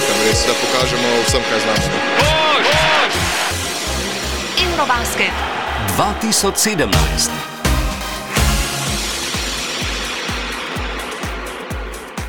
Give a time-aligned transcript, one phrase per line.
[0.00, 1.98] čakam res, da pokažemo vsem, kaj znamo.
[4.64, 5.32] Eurobasket.
[5.96, 7.30] 2017.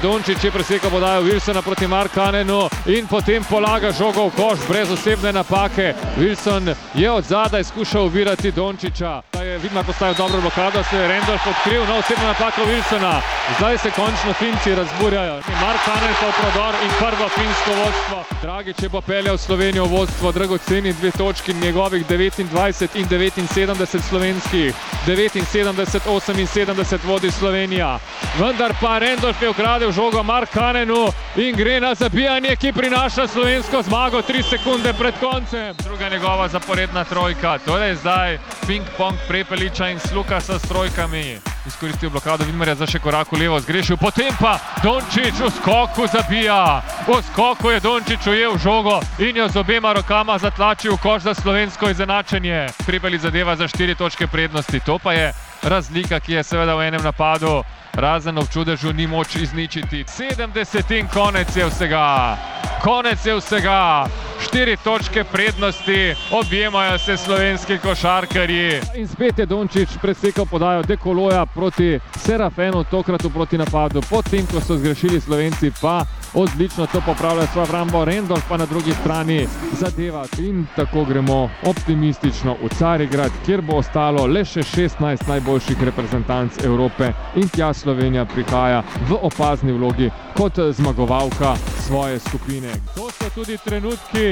[0.02, 5.34] Dončić je presekal podajo Wilsona proti Markanenu in potem polaga žogo v koš brez osebne
[5.34, 5.94] napake.
[6.18, 9.22] Wilson je od zadaj skušal uvirati Dončića.
[9.62, 13.22] Vidno postavil dobro blokado, se je Randolph odkril, no osebna napaka Wilsona.
[13.58, 15.36] Zdaj se končno Finci razburjajo.
[15.62, 18.24] Markanen pa v prodor in prvo finsko vodstvo.
[18.42, 24.74] Dragi, če bo peljal Slovenijo vodstvo, dragoceni dve točki njegovih 29 in 79 slovenskih.
[25.08, 28.00] 79, 78 vodi Slovenija.
[28.40, 34.22] Vendar pa Randolph je ukradel žogo Markanenu in gre na zabijanje, ki prinaša slovensko zmago
[34.22, 35.76] 3 sekunde pred koncem.
[35.84, 38.38] Druga njegova zaporedna trojka, torej zdaj
[38.68, 39.18] ping-pong
[39.50, 41.40] prepeliča in sluka s trojkami.
[41.68, 46.82] Izkoristil blokado Vidmarja za še korak v levo, zgrešil, potem pa Dončić v skoku zabija.
[47.08, 51.34] V skoku je Dončić ujel žogo in jo z obema rokama zatlačil v koš za
[51.34, 52.68] slovensko izenačenje.
[52.86, 54.80] Pripeli zadeva za štiri točke prednosti.
[54.86, 59.36] To pa je razlika, ki je seveda v enem napadu razen v čudežu ni moč
[59.36, 60.06] izničiti.
[60.06, 62.38] 70 in konec je vsega,
[62.86, 64.06] konec je vsega.
[64.42, 68.82] Štiri točke prednosti, objemajo se slovenski košarkarji.
[68.96, 74.02] In spet je Dončić presekal podajo dekoloja proti Serafenu, tokrat v proti napadu.
[74.10, 78.92] Potem, ko so zgrešili Slovenci, pa odlično to popravlja svojo Rambo Rendolf, pa na drugi
[79.02, 79.48] strani
[79.80, 80.26] zadeva.
[80.40, 87.12] In tako gremo optimistično v Carigrad, kjer bo ostalo le še 16 najboljših reprezentanc Evrope
[87.36, 91.56] in tja Slovenija prihaja v opazni vlogi kot zmagovalka
[91.88, 92.72] svoje skupine.
[92.96, 94.29] To so tudi trenutki,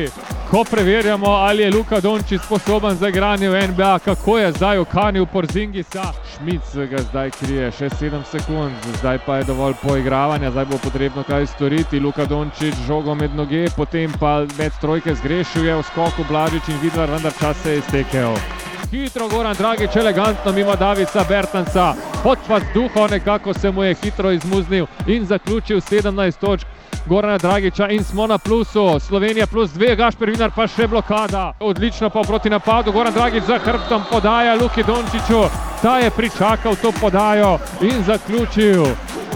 [0.52, 5.26] ko preverjamo, ali je Luka Dončić sposoben za igranje v NBA, kako je zdaj okanil
[5.26, 6.04] Porzingisa.
[6.36, 11.24] Šmic ga zdaj krije še 7 sekund, zdaj pa je dovolj poigravanja, zdaj bo potrebno
[11.24, 12.00] kaj storiti.
[12.00, 16.80] Luka Dončić žogo med noge, potem pa med trojke zgrešil je v skoku Blažič in
[16.82, 18.67] Vidvar, vendar čas se je iztekel.
[18.92, 21.94] Hitro Goran Dragič, elegantno mimo Davisa Bertanca,
[22.24, 26.68] potva z duho, nekako se mu je hitro izmuznil in zaključil 17 točk.
[27.06, 31.54] Gorana Dragiča in smo na plusu, Slovenija plus dve, Gašper Vinar pa še blokada.
[31.60, 35.44] Odlično pa proti napadu, Goran Dragič za hrbtom podaja Luki Dončiću,
[35.82, 38.86] ta je pričakal to podajo in zaključil.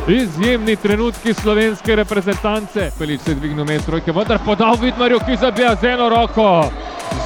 [0.07, 2.91] Izjemni trenutki slovenske reprezentance.
[2.99, 6.71] Pelič se je dvignil med trojke, vendar podal Vidmarju, ki zabija z eno roko.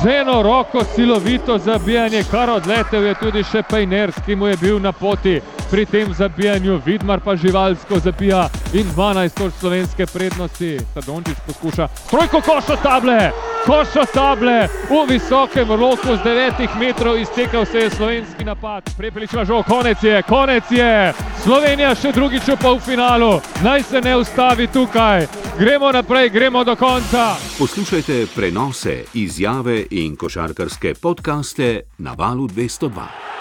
[0.01, 4.79] Z eno roko silovito zabijanje, kar odletel je tudi še Pejners, ki mu je bil
[4.79, 5.39] na poti
[5.71, 6.81] pri tem zabijanju.
[6.85, 10.77] Vidmar pa živalsko zabija in 12 točk slovenske prednosti.
[10.93, 13.31] Tadončič poskuša trojko košo table,
[13.65, 18.83] košo table v visokem roku z 9 metrov iztekel se je slovenski napad.
[18.97, 21.13] Prepeličeva žog, konec je, konec je.
[21.43, 25.27] Slovenija še drugič v polfinalu, naj se ne ustavi tukaj.
[25.59, 27.35] Gremo naprej, gremo do konca.
[27.57, 33.34] Poslušajte prenose, izjave in košarkarske podkaste na valu 202.